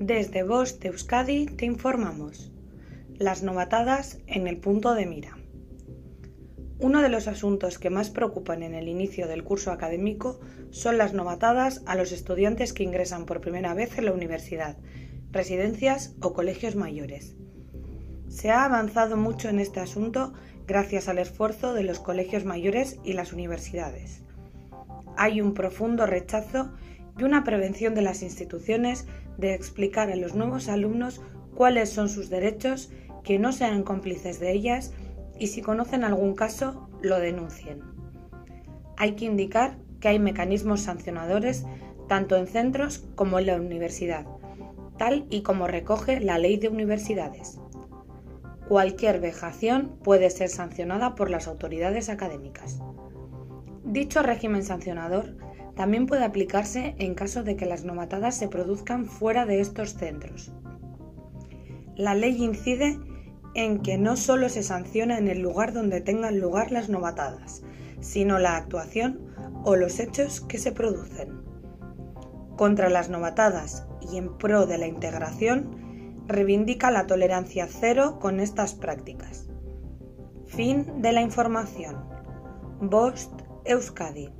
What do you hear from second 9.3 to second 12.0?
curso académico son las novatadas a